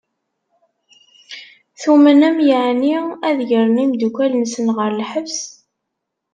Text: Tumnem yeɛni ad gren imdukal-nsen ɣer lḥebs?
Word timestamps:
Tumnem 1.79 2.37
yeɛni 2.47 2.95
ad 3.27 3.39
gren 3.49 3.81
imdukal-nsen 3.83 4.67
ɣer 4.77 4.91
lḥebs? 4.99 5.39